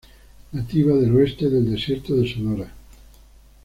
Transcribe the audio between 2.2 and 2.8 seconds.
Sonora.